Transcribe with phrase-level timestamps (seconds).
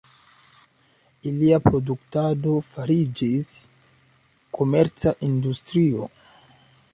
[1.31, 3.51] Ilia produktado fariĝis
[4.59, 6.11] komerca industrio.